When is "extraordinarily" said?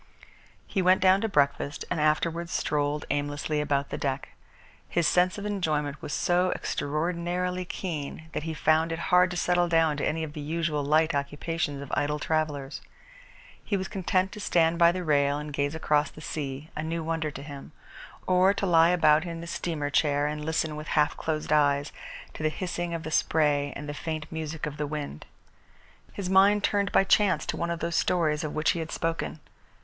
6.55-7.65